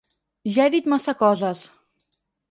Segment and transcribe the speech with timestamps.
[0.53, 1.61] Ja he dit massa coses.